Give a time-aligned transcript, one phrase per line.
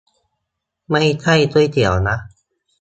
[0.91, 2.17] ไม่ใช่ก๋วยเตี๋ยวนะ